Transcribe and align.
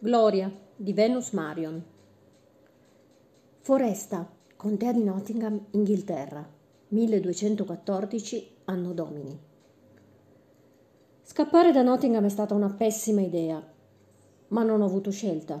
Gloria 0.00 0.48
di 0.76 0.92
Venus 0.92 1.32
Marion. 1.32 1.82
Foresta, 3.58 4.30
contea 4.54 4.92
di 4.92 5.02
Nottingham, 5.02 5.60
Inghilterra, 5.72 6.48
1214 6.90 8.58
anno 8.66 8.92
domini. 8.92 9.36
Scappare 11.22 11.72
da 11.72 11.82
Nottingham 11.82 12.24
è 12.24 12.28
stata 12.28 12.54
una 12.54 12.70
pessima 12.70 13.22
idea, 13.22 13.60
ma 14.48 14.62
non 14.62 14.82
ho 14.82 14.84
avuto 14.84 15.10
scelta. 15.10 15.60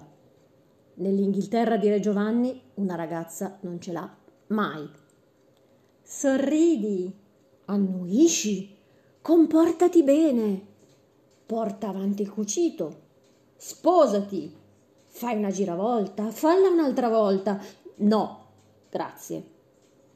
Nell'Inghilterra 0.94 1.76
di 1.76 1.88
Re 1.88 1.98
Giovanni 1.98 2.62
una 2.74 2.94
ragazza 2.94 3.58
non 3.62 3.80
ce 3.80 3.90
l'ha 3.90 4.16
mai. 4.50 4.88
Sorridi, 6.00 7.12
annuisci, 7.64 8.76
comportati 9.20 10.04
bene, 10.04 10.64
porta 11.44 11.88
avanti 11.88 12.22
il 12.22 12.30
cucito 12.30 13.06
Sposati. 13.60 14.54
Fai 15.04 15.36
una 15.36 15.50
giravolta, 15.50 16.30
falla 16.30 16.68
un'altra 16.68 17.08
volta. 17.08 17.60
No, 17.96 18.44
grazie. 18.88 19.42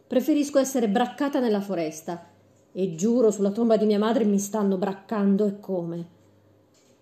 Preferisco 0.07 0.61
essere 0.61 0.89
braccata 0.89 1.41
nella 1.41 1.61
foresta 1.61 2.25
e 2.71 2.95
giuro 2.95 3.33
sulla 3.33 3.51
tomba 3.51 3.77
di 3.77 3.85
mia 3.85 3.99
madre 3.99 4.25
mi 4.25 4.39
stanno 4.39 4.77
braccando 4.77 5.45
e 5.47 5.59
come. 5.59 6.07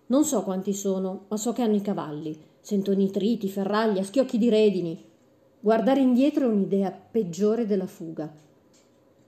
Non 0.07 0.25
so 0.25 0.43
quanti 0.43 0.73
sono, 0.73 1.27
ma 1.29 1.37
so 1.37 1.53
che 1.53 1.61
hanno 1.61 1.77
i 1.77 1.83
cavalli. 1.83 2.43
Sento 2.63 2.95
nitriti, 2.95 3.47
ferraglia, 3.51 4.03
schiocchi 4.03 4.39
di 4.39 4.49
redini. 4.49 5.05
Guardare 5.61 6.01
indietro 6.01 6.47
è 6.47 6.51
un'idea 6.51 6.91
peggiore 6.91 7.67
della 7.67 7.87
fuga. 7.87 8.33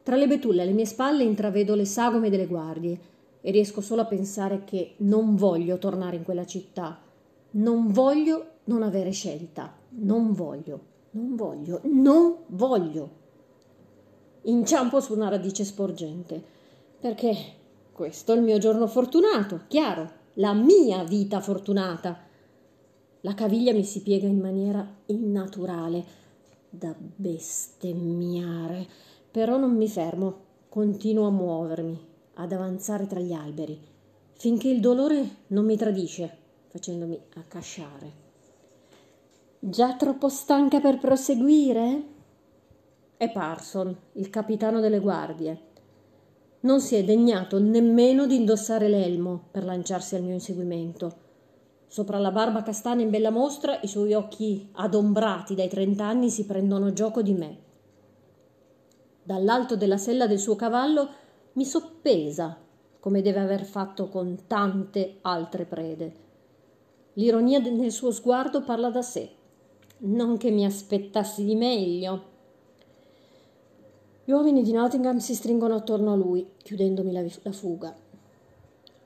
Tra 0.03 0.17
le 0.17 0.27
betulle 0.27 0.62
alle 0.62 0.73
mie 0.73 0.87
spalle 0.87 1.25
intravedo 1.25 1.75
le 1.75 1.84
sagome 1.84 2.31
delle 2.31 2.47
guardie 2.47 2.98
e 3.42 3.51
riesco 3.51 3.82
solo 3.82 4.01
a 4.01 4.06
pensare 4.06 4.64
che 4.64 4.95
non 4.98 5.37
voglio 5.37 5.77
tornare 5.77 6.16
in 6.16 6.23
quella 6.23 6.46
città. 6.46 6.98
Non 7.50 7.92
voglio 7.92 8.46
non 8.64 8.83
avere 8.83 9.10
scelta. 9.10 9.74
Non 9.91 10.33
voglio, 10.33 10.80
non 11.11 11.34
voglio, 11.36 11.80
non 11.84 12.36
voglio. 12.47 13.20
Inciampo 14.42 15.00
su 15.00 15.12
una 15.12 15.28
radice 15.28 15.64
sporgente, 15.64 16.42
perché 16.98 17.36
questo 17.92 18.33
è 18.33 18.36
il 18.36 18.42
mio 18.42 18.58
giorno 18.58 18.86
fortunato, 18.86 19.62
chiaro, 19.69 20.11
la 20.34 20.55
mia 20.55 21.05
vita 21.05 21.41
fortunata. 21.41 22.19
La 23.20 23.34
caviglia 23.34 23.72
mi 23.72 23.84
si 23.84 24.02
piega 24.02 24.27
in 24.27 24.41
maniera 24.41 24.84
innaturale, 25.06 26.20
da 26.70 26.95
bestemmiare, 26.98 28.86
però 29.30 29.58
non 29.58 29.77
mi 29.77 29.89
fermo, 29.89 30.36
continuo 30.69 31.27
a 31.27 31.30
muovermi, 31.30 32.11
ad 32.34 32.52
avanzare 32.52 33.06
tra 33.06 33.20
gli 33.20 33.33
alberi, 33.33 33.80
finché 34.33 34.69
il 34.69 34.80
dolore 34.80 35.28
non 35.48 35.64
mi 35.64 35.77
tradisce, 35.77 36.39
facendomi 36.69 37.20
accasciare. 37.34 38.20
Già 39.58 39.94
troppo 39.94 40.28
stanca 40.28 40.80
per 40.80 40.98
proseguire? 40.98 42.05
È 43.16 43.30
Parson, 43.30 43.97
il 44.14 44.30
capitano 44.30 44.80
delle 44.80 44.98
guardie. 44.98 45.61
Non 46.61 46.80
si 46.80 46.97
è 46.97 47.05
degnato 47.05 47.61
nemmeno 47.61 48.27
di 48.27 48.34
indossare 48.34 48.89
l'elmo 48.89 49.44
per 49.50 49.64
lanciarsi 49.64 50.17
al 50.17 50.22
mio 50.22 50.33
inseguimento. 50.33 51.14
Sopra 51.86 52.19
la 52.19 52.30
barba 52.30 52.62
castana 52.62 53.02
in 53.02 53.11
bella 53.11 53.30
mostra, 53.30 53.78
i 53.83 53.86
suoi 53.86 54.14
occhi 54.14 54.70
adombrati 54.72 55.55
dai 55.55 55.69
trent'anni 55.69 56.30
si 56.30 56.46
prendono 56.46 56.92
gioco 56.92 57.22
di 57.22 57.34
me. 57.34 57.58
Dall'alto 59.22 59.77
della 59.77 59.98
sella 59.98 60.27
del 60.27 60.39
suo 60.39 60.56
cavallo 60.56 61.08
mi 61.55 61.64
soppesa, 61.64 62.58
come 62.98 63.20
deve 63.20 63.41
aver 63.41 63.64
fatto 63.64 64.08
con 64.08 64.47
tante 64.47 65.19
altre 65.22 65.64
prede. 65.64 66.14
L'ironia 67.14 67.58
nel 67.58 67.92
suo 67.92 68.11
sguardo 68.11 68.62
parla 68.62 68.91
da 68.91 69.03
sé. 69.03 69.31
Non 70.05 70.39
che 70.39 70.50
mi 70.50 70.64
aspettassi 70.64 71.45
di 71.45 71.55
meglio. 71.55 72.30
Gli 74.25 74.30
uomini 74.30 74.63
di 74.63 74.73
Nottingham 74.73 75.18
si 75.18 75.35
stringono 75.35 75.74
attorno 75.74 76.13
a 76.13 76.17
lui, 76.17 76.52
chiudendomi 76.63 77.13
la, 77.13 77.23
la 77.42 77.52
fuga. 77.52 77.95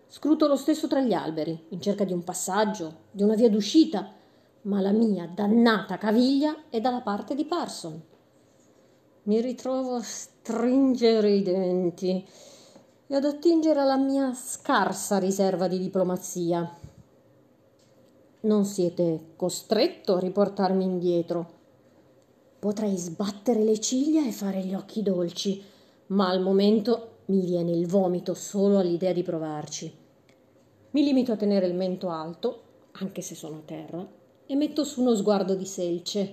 Scruto 0.07 0.47
lo 0.47 0.57
stesso 0.57 0.87
tra 0.87 1.01
gli 1.01 1.13
alberi, 1.13 1.67
in 1.71 1.81
cerca 1.81 2.05
di 2.05 2.13
un 2.13 2.23
passaggio, 2.23 2.99
di 3.11 3.23
una 3.23 3.35
via 3.35 3.51
d'uscita, 3.51 4.13
ma 4.63 4.81
la 4.81 4.93
mia 4.93 5.27
dannata 5.27 5.99
caviglia 5.99 6.69
è 6.71 6.81
dalla 6.81 7.01
parte 7.01 7.35
di 7.35 7.45
Parson. 7.45 8.01
Mi 9.27 9.41
ritrovo 9.41 9.97
a 9.97 10.03
stringere 10.03 11.33
i 11.33 11.43
denti 11.43 12.25
e 13.09 13.15
ad 13.15 13.25
attingere 13.25 13.81
alla 13.81 13.97
mia 13.97 14.33
scarsa 14.33 15.19
riserva 15.19 15.67
di 15.67 15.81
diplomazia. 15.81 16.79
Non 18.43 18.65
siete 18.65 19.33
costretto 19.35 20.15
a 20.15 20.21
riportarmi 20.21 20.85
indietro. 20.85 21.55
Potrei 22.61 22.97
sbattere 22.97 23.65
le 23.65 23.81
ciglia 23.81 24.25
e 24.25 24.31
fare 24.31 24.61
gli 24.61 24.75
occhi 24.75 25.03
dolci, 25.03 25.61
ma 26.09 26.29
al 26.29 26.41
momento 26.41 27.23
mi 27.27 27.41
viene 27.41 27.73
il 27.73 27.89
vomito 27.89 28.33
solo 28.33 28.79
all'idea 28.79 29.13
di 29.13 29.25
provarci. 29.25 29.93
Mi 30.91 31.03
limito 31.03 31.33
a 31.33 31.37
tenere 31.37 31.67
il 31.67 31.75
mento 31.75 32.11
alto, 32.11 32.63
anche 32.93 33.23
se 33.23 33.35
sono 33.35 33.57
a 33.57 33.63
terra, 33.65 34.09
e 34.47 34.55
metto 34.55 34.85
su 34.85 35.01
uno 35.01 35.17
sguardo 35.17 35.57
di 35.57 35.67
selce. 35.67 36.33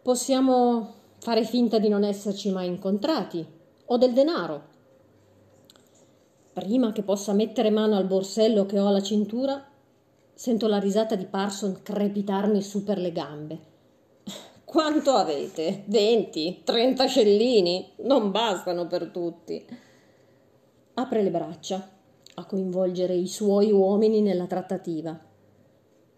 Possiamo 0.00 0.97
fare 1.20 1.44
finta 1.44 1.78
di 1.78 1.88
non 1.88 2.04
esserci 2.04 2.50
mai 2.50 2.66
incontrati. 2.66 3.46
Ho 3.86 3.96
del 3.96 4.12
denaro. 4.12 4.76
Prima 6.52 6.92
che 6.92 7.02
possa 7.02 7.32
mettere 7.32 7.70
mano 7.70 7.96
al 7.96 8.06
borsello 8.06 8.66
che 8.66 8.78
ho 8.78 8.86
alla 8.86 9.02
cintura, 9.02 9.64
sento 10.34 10.66
la 10.66 10.78
risata 10.78 11.14
di 11.14 11.26
Parson 11.26 11.80
crepitarmi 11.82 12.62
su 12.62 12.84
per 12.84 12.98
le 12.98 13.12
gambe. 13.12 13.58
Quanto 14.64 15.12
avete? 15.12 15.84
Venti? 15.86 16.62
Trenta 16.64 17.06
scellini? 17.06 17.92
Non 17.98 18.30
bastano 18.30 18.86
per 18.86 19.06
tutti. 19.06 19.64
Apre 20.94 21.22
le 21.22 21.30
braccia 21.30 21.96
a 22.34 22.44
coinvolgere 22.44 23.14
i 23.14 23.26
suoi 23.26 23.70
uomini 23.72 24.20
nella 24.20 24.46
trattativa. 24.46 25.18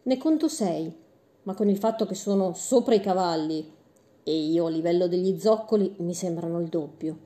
Ne 0.03 0.16
conto 0.19 0.49
sei, 0.49 0.94
ma 1.43 1.55
con 1.55 1.69
il 1.69 1.78
fatto 1.78 2.06
che 2.06 2.15
sono 2.15 2.53
sopra 2.55 2.94
i 2.94 3.00
cavalli 3.00 3.78
e 4.22 4.36
io 4.36 4.66
a 4.66 4.70
livello 4.70 5.08
degli 5.08 5.38
zoccoli 5.38 5.94
mi 5.98 6.14
sembrano 6.14 6.60
il 6.60 6.69
doppio. 6.69 7.19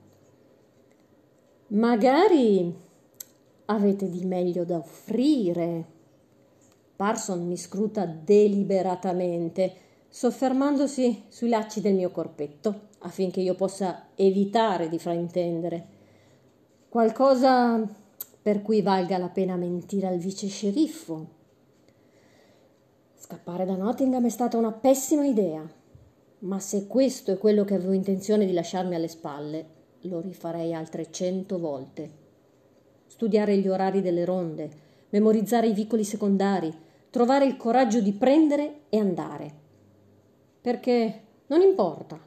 Magari 1.67 2.73
avete 3.65 4.09
di 4.09 4.23
meglio 4.25 4.63
da 4.63 4.77
offrire. 4.77 5.93
Parson 6.95 7.45
mi 7.45 7.57
scruta 7.57 8.05
deliberatamente, 8.05 9.73
soffermandosi 10.07 11.23
sui 11.27 11.49
lacci 11.49 11.81
del 11.81 11.95
mio 11.95 12.11
corpetto, 12.11 12.89
affinché 12.99 13.41
io 13.41 13.55
possa 13.55 14.07
evitare 14.15 14.87
di 14.87 14.99
fraintendere. 14.99 15.87
Qualcosa 16.87 17.85
per 18.41 18.61
cui 18.61 18.81
valga 18.81 19.17
la 19.17 19.29
pena 19.29 19.55
mentire 19.55 20.07
al 20.07 20.17
vice 20.17 20.47
sceriffo. 20.47 21.27
Scappare 23.15 23.65
da 23.65 23.75
Nottingham 23.75 24.23
è 24.25 24.29
stata 24.29 24.55
una 24.55 24.71
pessima 24.71 25.25
idea. 25.25 25.67
Ma 26.45 26.59
se 26.59 26.85
questo 26.85 27.31
è 27.31 27.37
quello 27.39 27.65
che 27.65 27.73
avevo 27.73 27.93
intenzione 27.93 28.45
di 28.45 28.53
lasciarmi 28.53 28.93
alle 28.93 29.07
spalle, 29.07 29.65
lo 30.01 30.19
rifarei 30.19 30.75
altre 30.75 31.09
cento 31.09 31.57
volte. 31.57 32.23
Studiare 33.07 33.57
gli 33.57 33.67
orari 33.67 34.01
delle 34.01 34.25
ronde, 34.25 34.69
memorizzare 35.09 35.67
i 35.67 35.73
vicoli 35.73 36.03
secondari, 36.03 36.71
trovare 37.09 37.45
il 37.45 37.57
coraggio 37.57 37.99
di 37.99 38.13
prendere 38.13 38.81
e 38.89 38.99
andare. 38.99 39.53
Perché 40.61 41.21
non 41.47 41.61
importa 41.61 42.19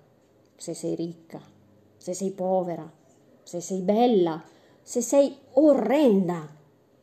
se 0.56 0.74
sei 0.74 0.96
ricca, 0.96 1.40
se 1.96 2.12
sei 2.12 2.32
povera, 2.32 2.90
se 3.44 3.60
sei 3.60 3.82
bella, 3.82 4.42
se 4.82 5.00
sei 5.00 5.32
orrenda, 5.52 6.48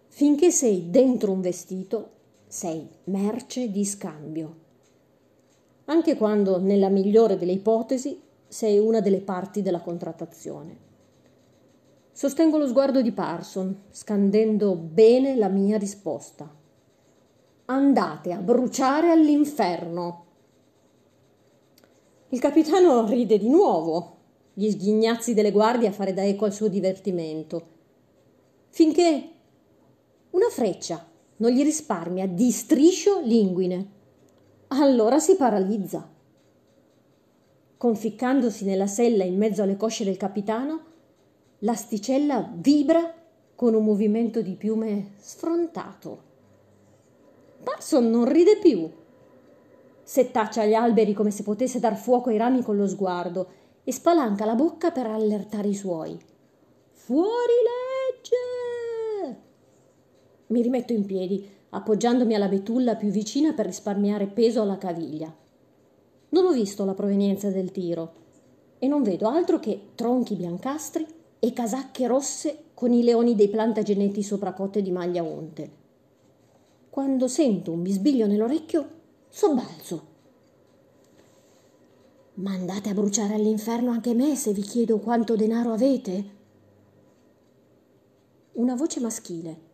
finché 0.08 0.52
sei 0.52 0.90
dentro 0.90 1.32
un 1.32 1.40
vestito, 1.40 2.10
sei 2.48 2.86
merce 3.06 3.72
di 3.72 3.86
scambio 3.86 4.64
anche 5.86 6.16
quando, 6.16 6.60
nella 6.60 6.90
migliore 6.90 7.38
delle 7.38 7.52
ipotesi, 7.52 8.22
sei 8.48 8.80
una 8.80 9.02
delle 9.02 9.22
parti 9.22 9.62
della 9.62 9.82
contrattazione. 9.82 10.84
Sostengo 12.12 12.58
lo 12.58 12.68
sguardo 12.68 13.02
di 13.02 13.12
Parson, 13.12 13.84
scandendo 13.92 14.76
bene 14.76 15.36
la 15.36 15.50
mia 15.50 15.78
risposta. 15.78 16.50
Andate 17.66 18.32
a 18.32 18.38
bruciare 18.38 19.12
all'inferno. 19.12 20.24
Il 22.30 22.40
capitano 22.40 23.06
ride 23.06 23.38
di 23.38 23.50
nuovo, 23.50 24.18
gli 24.54 24.70
sghignazzi 24.72 25.34
delle 25.34 25.52
guardie 25.52 25.90
a 25.90 25.92
fare 25.92 26.14
da 26.14 26.24
eco 26.24 26.46
al 26.46 26.54
suo 26.54 26.70
divertimento, 26.70 27.68
finché 28.70 29.30
una 30.32 30.50
freccia 30.50 31.06
non 31.38 31.52
gli 31.52 31.64
risparmia 31.64 32.28
di 32.28 32.50
striscio 32.52 33.20
linguine 33.22 33.95
allora 34.68 35.20
si 35.20 35.36
paralizza. 35.36 36.10
Conficcandosi 37.78 38.66
nella 38.66 38.88
sella 38.88 39.24
in 39.24 39.38
mezzo 39.38 39.62
alle 39.62 39.78
cosce 39.78 40.04
del 40.04 40.18
capitano, 40.18 40.84
l'asticella 41.60 42.52
vibra 42.54 43.14
con 43.54 43.74
un 43.74 43.84
movimento 43.84 44.42
di 44.42 44.56
piume 44.56 45.14
sfrontato. 45.18 46.24
Parson 47.64 48.10
non 48.10 48.26
ride 48.26 48.58
più. 48.58 48.90
Settaccia 50.04 50.66
gli 50.66 50.74
alberi 50.74 51.14
come 51.14 51.32
se 51.32 51.44
potesse 51.44 51.80
dar 51.80 51.96
fuoco 51.96 52.30
ai 52.30 52.38
rami 52.38 52.62
con 52.62 52.76
lo 52.76 52.88
sguardo 52.88 53.48
e 53.84 53.92
spalanca 53.92 54.46
la 54.46 54.56
bocca 54.56 54.92
per 54.92 55.08
allertare 55.08 55.68
i 55.68 55.76
suoi. 55.76 56.18
Fuori 56.92 57.54
legge! 59.30 59.42
Mi 60.48 60.62
rimetto 60.62 60.94
in 60.94 61.06
piedi, 61.06 61.48
appoggiandomi 61.76 62.34
alla 62.34 62.48
betulla 62.48 62.96
più 62.96 63.10
vicina 63.10 63.54
per 63.54 63.66
risparmiare 63.66 64.28
peso 64.28 64.62
alla 64.62 64.78
caviglia. 64.78 65.34
Non 66.30 66.46
ho 66.46 66.52
visto 66.52 66.86
la 66.86 66.94
provenienza 66.94 67.50
del 67.50 67.72
tiro 67.72 68.14
e 68.80 68.88
non 68.88 69.04
vedo 69.04 69.28
altro 69.28 69.60
che 69.60 69.90
tronchi 69.96 70.36
biancastri 70.36 71.06
e 71.40 71.54
casacche 71.54 72.08
rosse 72.08 72.64
con 72.74 72.94
i 72.94 73.04
leoni 73.04 73.36
dei 73.36 73.50
plantageneti 73.50 74.24
sopracotte 74.24 74.82
di 74.82 74.92
maglia 74.92 75.24
onte. 75.24 75.84
Quando 76.90 77.28
sento 77.28 77.72
un 77.72 77.82
bisbiglio 77.82 78.26
nell'orecchio, 78.26 78.90
sobbalzo. 79.30 80.14
Mandate 82.36 82.90
a 82.90 82.94
bruciare 82.94 83.36
all'inferno 83.36 83.92
anche 83.92 84.14
me 84.14 84.36
se 84.36 84.54
vi 84.54 84.62
chiedo 84.62 85.00
quanto 85.00 85.36
denaro 85.36 85.74
avete? 85.74 86.26
Una 88.54 88.76
voce 88.76 89.00
maschile. 89.00 89.74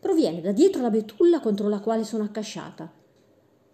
Proviene 0.00 0.40
da 0.40 0.52
dietro 0.52 0.80
la 0.80 0.90
betulla 0.90 1.40
contro 1.40 1.68
la 1.68 1.80
quale 1.80 2.04
sono 2.04 2.24
accasciata. 2.24 2.90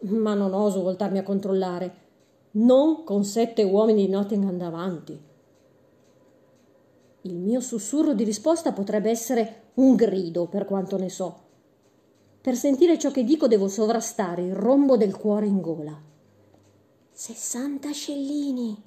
Ma 0.00 0.34
non 0.34 0.52
oso 0.52 0.82
voltarmi 0.82 1.18
a 1.18 1.22
controllare. 1.22 2.04
Non 2.52 3.04
con 3.04 3.24
sette 3.24 3.62
uomini 3.62 4.06
di 4.06 4.10
Nottingham 4.10 4.58
davanti. 4.58 5.18
Il 7.22 7.38
mio 7.38 7.60
sussurro 7.60 8.12
di 8.12 8.24
risposta 8.24 8.72
potrebbe 8.72 9.10
essere 9.10 9.70
un 9.74 9.94
grido, 9.94 10.46
per 10.46 10.64
quanto 10.64 10.96
ne 10.96 11.08
so. 11.08 11.44
Per 12.40 12.54
sentire 12.54 12.98
ciò 12.98 13.10
che 13.10 13.24
dico 13.24 13.48
devo 13.48 13.68
sovrastare 13.68 14.42
il 14.42 14.54
rombo 14.54 14.96
del 14.96 15.16
cuore 15.16 15.46
in 15.46 15.60
gola. 15.60 16.00
Sessanta 17.10 17.90
scellini. 17.92 18.82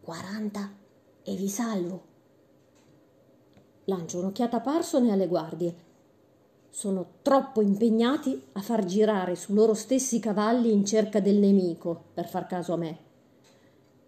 Quaranta 0.00 0.70
e 1.22 1.34
vi 1.34 1.48
salvo. 1.48 2.15
Lancio 3.88 4.18
un'occhiata 4.18 4.56
a 4.56 4.60
Parson 4.60 5.06
e 5.06 5.12
alle 5.12 5.28
guardie. 5.28 5.74
Sono 6.70 7.18
troppo 7.22 7.60
impegnati 7.62 8.40
a 8.52 8.60
far 8.60 8.84
girare 8.84 9.36
su 9.36 9.54
loro 9.54 9.74
stessi 9.74 10.18
cavalli 10.18 10.72
in 10.72 10.84
cerca 10.84 11.20
del 11.20 11.36
nemico 11.36 12.06
per 12.12 12.28
far 12.28 12.46
caso 12.46 12.72
a 12.72 12.76
me. 12.76 12.98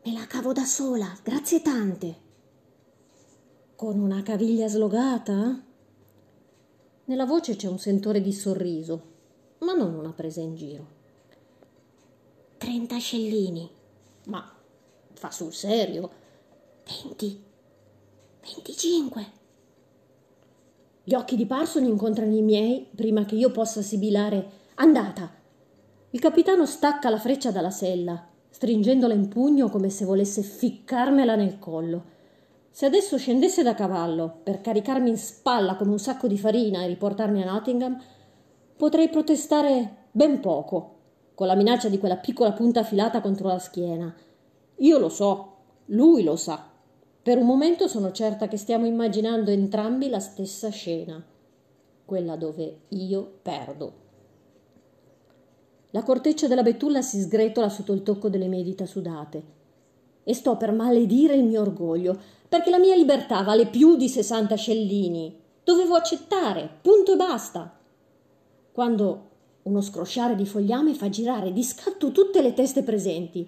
Me 0.04 0.12
la 0.12 0.26
cavo 0.26 0.52
da 0.52 0.64
sola, 0.64 1.16
grazie 1.22 1.62
tante. 1.62 2.26
Con 3.76 4.00
una 4.00 4.22
caviglia 4.22 4.66
slogata? 4.69 5.62
Nella 7.04 7.25
voce 7.25 7.54
c'è 7.54 7.69
un 7.69 7.78
sentore 7.78 8.20
di 8.20 8.32
sorriso, 8.32 9.02
ma 9.60 9.75
non 9.75 9.94
una 9.94 10.12
presa 10.12 10.40
in 10.40 10.56
giro. 10.56 10.86
Trenta 12.58 12.98
scellini. 12.98 13.70
Ma 14.26 14.52
fa 15.12 15.30
sul 15.30 15.52
serio? 15.52 16.10
Venti. 16.84 17.40
Venticinque. 18.40 19.38
Gli 21.08 21.14
occhi 21.14 21.37
di 21.37 21.46
Parson 21.46 21.84
incontrano 21.84 22.37
i 22.37 22.43
miei 22.43 22.87
prima 22.94 23.25
che 23.25 23.34
io 23.34 23.50
possa 23.50 23.81
sibilare 23.81 24.50
andata. 24.75 25.31
Il 26.10 26.20
capitano 26.20 26.66
stacca 26.66 27.08
la 27.08 27.19
freccia 27.19 27.50
dalla 27.50 27.70
sella, 27.70 28.28
stringendola 28.50 29.14
in 29.14 29.28
pugno 29.28 29.70
come 29.70 29.88
se 29.88 30.05
volesse 30.05 30.43
ficcarmela 30.43 31.34
nel 31.34 31.58
collo. 31.58 32.05
Se 32.69 32.84
adesso 32.84 33.16
scendesse 33.16 33.62
da 33.62 33.72
cavallo 33.72 34.40
per 34.43 34.60
caricarmi 34.60 35.08
in 35.08 35.16
spalla 35.16 35.76
come 35.76 35.93
un 35.93 35.99
sacco 35.99 36.26
di 36.26 36.37
farina 36.37 36.82
e 36.82 36.88
riportarmi 36.88 37.43
a 37.43 37.52
Nottingham, 37.52 37.99
potrei 38.76 39.08
protestare 39.08 40.08
ben 40.11 40.40
poco, 40.40 40.96
con 41.34 41.46
la 41.46 41.54
minaccia 41.54 41.88
di 41.88 41.99
quella 41.99 42.19
piccola 42.19 42.52
punta 42.52 42.81
affilata 42.81 43.22
contro 43.22 43.49
la 43.49 43.58
schiena. 43.58 44.14
Io 44.76 44.99
lo 44.99 45.08
so, 45.08 45.56
lui 45.87 46.22
lo 46.22 46.37
sa. 46.37 46.70
Per 47.28 47.36
un 47.36 47.44
momento 47.44 47.88
sono 47.88 48.10
certa 48.10 48.48
che 48.48 48.56
stiamo 48.56 48.86
immaginando 48.86 49.50
entrambi 49.50 50.08
la 50.08 50.19
stessa 50.19 50.70
scena, 50.70 51.22
quella 52.06 52.36
dove 52.36 52.78
io 52.88 53.32
perdo. 53.42 53.92
La 55.90 56.02
corteccia 56.02 56.48
della 56.48 56.62
betulla 56.62 57.02
si 57.02 57.20
sgretola 57.20 57.69
sotto 57.69 57.92
il 57.92 58.02
tocco 58.02 58.30
delle 58.30 58.46
mie 58.46 58.62
dita 58.62 58.86
sudate 58.86 59.42
e 60.25 60.32
sto 60.32 60.56
per 60.56 60.72
maledire 60.72 61.34
il 61.34 61.44
mio 61.44 61.60
orgoglio, 61.60 62.19
perché 62.48 62.70
la 62.70 62.78
mia 62.78 62.96
libertà 62.96 63.42
vale 63.42 63.66
più 63.66 63.96
di 63.96 64.08
sessanta 64.08 64.54
scellini. 64.54 65.38
Dovevo 65.62 65.96
accettare, 65.96 66.78
punto 66.80 67.12
e 67.12 67.16
basta. 67.16 67.78
Quando 68.72 69.28
uno 69.64 69.82
scrosciare 69.82 70.34
di 70.34 70.46
fogliame 70.46 70.94
fa 70.94 71.10
girare 71.10 71.52
di 71.52 71.62
scatto 71.62 72.10
tutte 72.10 72.40
le 72.40 72.54
teste 72.54 72.82
presenti, 72.82 73.46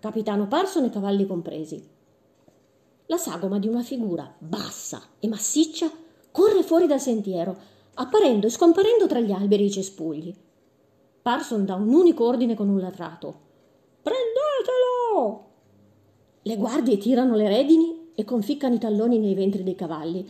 capitano 0.00 0.48
Parson 0.48 0.84
e 0.84 0.88
cavalli 0.88 1.26
compresi. 1.26 2.00
La 3.12 3.18
sagoma 3.18 3.58
di 3.58 3.68
una 3.68 3.82
figura 3.82 4.34
bassa 4.38 5.02
e 5.20 5.28
massiccia 5.28 5.90
corre 6.30 6.62
fuori 6.62 6.86
dal 6.86 6.98
sentiero, 6.98 7.54
apparendo 7.96 8.46
e 8.46 8.50
scomparendo 8.50 9.06
tra 9.06 9.20
gli 9.20 9.30
alberi 9.30 9.64
e 9.64 9.66
i 9.66 9.70
cespugli. 9.70 10.34
Parson 11.20 11.66
dà 11.66 11.74
un 11.74 11.92
unico 11.92 12.24
ordine 12.24 12.54
con 12.54 12.70
un 12.70 12.80
latrato. 12.80 13.34
Prendetelo! 14.00 15.44
Le 16.40 16.56
guardie 16.56 16.96
tirano 16.96 17.36
le 17.36 17.48
redini 17.48 18.12
e 18.14 18.24
conficcano 18.24 18.76
i 18.76 18.78
talloni 18.78 19.18
nei 19.18 19.34
ventri 19.34 19.62
dei 19.62 19.74
cavalli. 19.74 20.26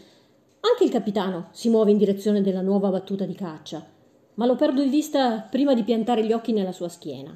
Anche 0.59 0.83
il 0.83 0.91
capitano 0.91 1.51
si 1.53 1.69
muove 1.69 1.93
in 1.93 1.99
direzione 1.99 2.43
della 2.43 2.63
nuova 2.63 2.91
battuta 2.91 3.25
di 3.25 3.35
caccia, 3.35 3.87
ma 4.35 4.45
lo 4.45 4.57
perdo 4.57 4.83
di 4.83 4.89
vista 4.89 5.39
prima 5.39 5.73
di 5.73 5.85
piantare 5.85 6.27
gli 6.27 6.33
occhi 6.33 6.51
nella 6.51 6.73
sua 6.73 6.89
schiena. 6.89 7.33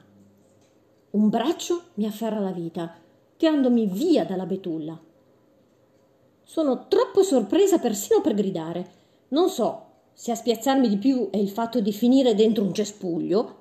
Un 1.11 1.29
braccio 1.29 1.83
mi 1.95 2.05
afferra 2.05 2.41
la 2.41 2.51
vita, 2.51 2.97
tirandomi 3.37 3.87
via 3.87 4.25
dalla 4.25 4.45
betulla. 4.45 5.06
Sono 6.49 6.87
troppo 6.87 7.25
sorpresa 7.25 7.81
persino 7.81 8.21
per 8.21 8.33
gridare. 8.33 8.91
Non 9.31 9.51
so 9.51 9.87
se 10.13 10.31
a 10.31 10.37
spiazzarmi 10.37 10.89
di 10.89 10.97
più 10.97 11.29
è 11.31 11.39
il 11.39 11.51
fatto 11.51 11.81
di 11.81 11.93
finire 11.93 12.37
dentro 12.37 12.63
un 12.63 12.73
cespuglio 12.73 13.57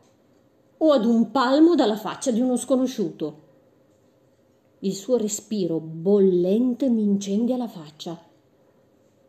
o 0.77 0.91
ad 0.91 1.03
un 1.03 1.31
palmo 1.31 1.73
dalla 1.73 1.97
faccia 1.97 2.29
di 2.29 2.41
uno 2.41 2.55
sconosciuto. 2.55 3.41
Il 4.81 4.93
suo 4.93 5.17
respiro 5.17 5.79
bollente 5.79 6.87
mi 6.87 7.01
incendia 7.01 7.57
la 7.57 7.67
faccia. 7.67 8.21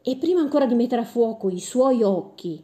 E 0.02 0.16
prima 0.16 0.40
ancora 0.40 0.66
di 0.66 0.74
mettere 0.74 1.00
a 1.00 1.06
fuoco 1.06 1.48
i 1.48 1.58
suoi 1.58 2.02
occhi 2.02 2.62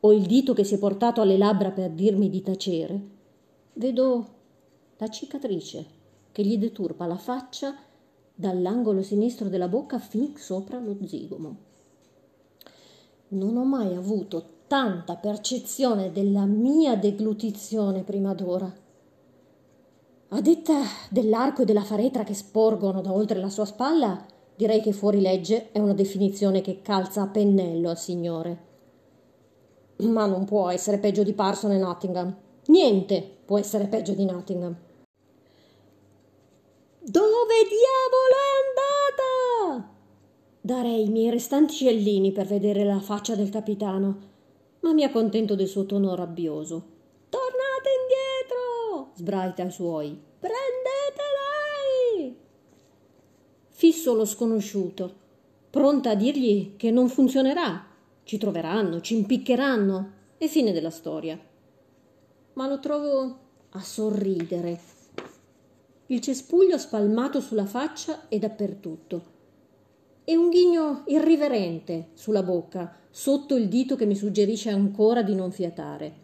o 0.00 0.12
il 0.12 0.26
dito 0.26 0.52
che 0.52 0.64
si 0.64 0.74
è 0.74 0.78
portato 0.78 1.22
alle 1.22 1.38
labbra 1.38 1.70
per 1.70 1.92
dirmi 1.92 2.28
di 2.28 2.42
tacere, 2.42 3.00
vedo 3.72 4.26
la 4.98 5.08
cicatrice 5.08 5.86
che 6.30 6.44
gli 6.44 6.58
deturpa 6.58 7.06
la 7.06 7.16
faccia 7.16 7.74
dall'angolo 8.40 9.02
sinistro 9.02 9.48
della 9.48 9.68
bocca 9.68 9.98
fin 9.98 10.32
sopra 10.36 10.80
lo 10.80 10.96
zigomo. 11.04 11.56
Non 13.28 13.56
ho 13.56 13.64
mai 13.64 13.94
avuto 13.94 14.58
tanta 14.66 15.16
percezione 15.16 16.10
della 16.10 16.46
mia 16.46 16.96
deglutizione 16.96 18.02
prima 18.02 18.32
d'ora. 18.34 18.72
A 20.32 20.40
detta 20.40 20.80
dell'arco 21.10 21.62
e 21.62 21.64
della 21.66 21.84
faretra 21.84 22.24
che 22.24 22.34
sporgono 22.34 23.02
da 23.02 23.12
oltre 23.12 23.38
la 23.38 23.50
sua 23.50 23.66
spalla, 23.66 24.24
direi 24.56 24.80
che 24.80 24.92
fuori 24.92 25.20
legge 25.20 25.70
è 25.70 25.78
una 25.78 25.94
definizione 25.94 26.60
che 26.60 26.80
calza 26.82 27.22
a 27.22 27.26
pennello 27.26 27.90
al 27.90 27.98
signore. 27.98 28.68
Ma 29.98 30.24
non 30.24 30.46
può 30.46 30.70
essere 30.70 30.98
peggio 30.98 31.22
di 31.22 31.34
Parson 31.34 31.72
e 31.72 31.78
Nottingham. 31.78 32.34
Niente 32.66 33.38
può 33.44 33.58
essere 33.58 33.86
peggio 33.86 34.14
di 34.14 34.24
Nottingham. 34.24 34.76
Dove 37.10 37.54
diavolo 37.66 38.36
è 38.38 39.74
andata? 39.74 39.94
Darei 40.60 41.06
i 41.06 41.08
miei 41.08 41.30
restanti 41.30 41.74
scellini 41.74 42.30
per 42.30 42.46
vedere 42.46 42.84
la 42.84 43.00
faccia 43.00 43.34
del 43.34 43.50
capitano, 43.50 44.18
ma 44.82 44.92
mi 44.92 45.02
accontento 45.02 45.56
del 45.56 45.66
suo 45.66 45.86
tono 45.86 46.14
rabbioso. 46.14 46.84
Tornate 47.28 47.88
indietro! 48.00 49.10
sbraita 49.16 49.64
i 49.64 49.72
suoi. 49.72 50.16
Prendete 50.38 51.22
lei! 52.14 52.36
Fisso 53.70 54.14
lo 54.14 54.24
sconosciuto, 54.24 55.12
pronta 55.68 56.10
a 56.10 56.14
dirgli 56.14 56.76
che 56.76 56.92
non 56.92 57.08
funzionerà. 57.08 57.88
Ci 58.22 58.38
troveranno, 58.38 59.00
ci 59.00 59.16
impiccheranno 59.16 60.12
e 60.38 60.46
fine 60.46 60.70
della 60.70 60.90
storia. 60.90 61.36
Ma 62.52 62.68
lo 62.68 62.78
trovo 62.78 63.38
a 63.70 63.80
sorridere 63.80 64.99
il 66.10 66.20
cespuglio 66.20 66.76
spalmato 66.76 67.40
sulla 67.40 67.66
faccia 67.66 68.28
e 68.28 68.40
dappertutto. 68.40 69.38
E 70.24 70.36
un 70.36 70.48
ghigno 70.48 71.04
irriverente 71.06 72.08
sulla 72.14 72.42
bocca, 72.42 72.96
sotto 73.10 73.54
il 73.54 73.68
dito 73.68 73.94
che 73.94 74.06
mi 74.06 74.16
suggerisce 74.16 74.70
ancora 74.70 75.22
di 75.22 75.36
non 75.36 75.52
fiatare. 75.52 76.14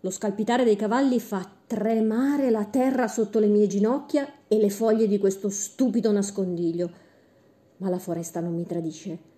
Lo 0.00 0.10
scalpitare 0.10 0.64
dei 0.64 0.76
cavalli 0.76 1.20
fa 1.20 1.50
tremare 1.66 2.50
la 2.50 2.66
terra 2.66 3.08
sotto 3.08 3.38
le 3.38 3.46
mie 3.46 3.66
ginocchia 3.66 4.30
e 4.46 4.58
le 4.58 4.68
foglie 4.68 5.08
di 5.08 5.18
questo 5.18 5.48
stupido 5.48 6.12
nascondiglio. 6.12 6.90
Ma 7.78 7.88
la 7.88 7.98
foresta 7.98 8.40
non 8.40 8.54
mi 8.54 8.66
tradisce. 8.66 9.28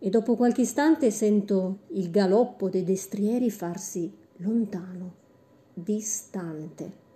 e 0.00 0.10
dopo 0.10 0.36
qualche 0.36 0.60
istante 0.60 1.10
sento 1.10 1.80
il 1.88 2.10
galoppo 2.10 2.68
dei 2.68 2.84
destrieri 2.84 3.50
farsi 3.50 4.16
lontano, 4.36 5.14
distante. 5.74 7.06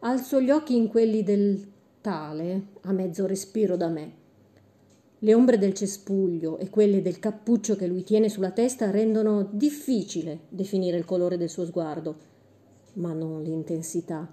Alzo 0.00 0.40
gli 0.40 0.50
occhi 0.50 0.76
in 0.76 0.86
quelli 0.86 1.24
del 1.24 1.72
tale, 2.00 2.66
a 2.82 2.92
mezzo 2.92 3.26
respiro 3.26 3.76
da 3.76 3.88
me. 3.88 4.12
Le 5.18 5.34
ombre 5.34 5.58
del 5.58 5.74
cespuglio 5.74 6.58
e 6.58 6.70
quelle 6.70 7.02
del 7.02 7.18
cappuccio 7.18 7.74
che 7.74 7.88
lui 7.88 8.04
tiene 8.04 8.28
sulla 8.28 8.52
testa 8.52 8.92
rendono 8.92 9.48
difficile 9.50 10.42
definire 10.50 10.96
il 10.96 11.04
colore 11.04 11.36
del 11.36 11.48
suo 11.48 11.64
sguardo, 11.64 12.16
ma 12.94 13.12
non 13.12 13.42
l'intensità. 13.42 14.32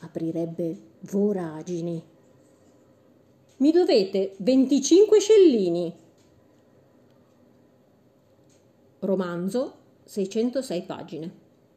Aprirebbe 0.00 0.76
voragini. 1.02 2.02
Mi 3.58 3.70
dovete 3.70 4.34
25 4.38 5.20
scellini. 5.20 5.96
Romanzo, 8.98 9.74
606 10.02 10.82
pagine. 10.82 11.43